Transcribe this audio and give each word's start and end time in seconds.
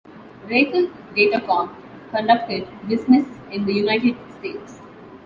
Racal-Datacom 0.49 1.69
conducted 2.09 2.67
business 2.87 3.27
in 3.51 3.65
the 3.65 3.73
United 3.73 4.15
States. 4.39 4.81